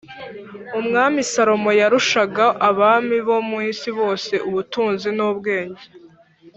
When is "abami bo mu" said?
2.69-3.57